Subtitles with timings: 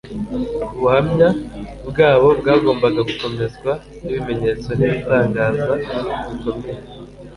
[0.73, 1.27] Ubuhamya
[1.89, 3.71] bwabo bwagombaga gukomezwa
[4.03, 6.81] n'ibimenyetso n'ibitangaza bikomeye.